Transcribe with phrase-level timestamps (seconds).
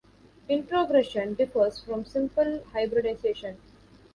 [0.49, 3.57] Introgression differs from simple hybridization.